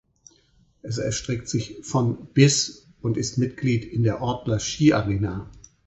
[0.81, 5.51] Es erstreckt sich von bis und ist Mitglied in der Ortler Skiarena.